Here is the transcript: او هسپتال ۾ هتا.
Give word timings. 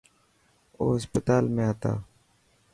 او 0.77 0.85
هسپتال 0.95 1.45
۾ 1.57 1.63
هتا. 1.69 1.93